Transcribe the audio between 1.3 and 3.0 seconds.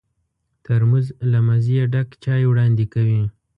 له مزې ډک چای وړاندې